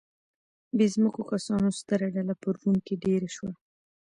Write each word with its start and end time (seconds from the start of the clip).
بې 0.77 0.85
ځمکو 0.93 1.21
کسانو 1.31 1.69
ستره 1.79 2.07
ډله 2.15 2.33
په 2.41 2.47
روم 2.55 2.75
کې 2.85 2.95
دېره 3.03 3.29
شوه 3.35 3.51